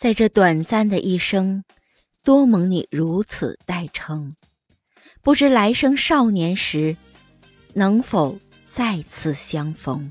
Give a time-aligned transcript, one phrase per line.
[0.00, 1.62] 在这短暂的一生，
[2.24, 4.34] 多蒙你如此代称，
[5.20, 6.96] 不知来生少年时
[7.74, 10.10] 能否再次相逢。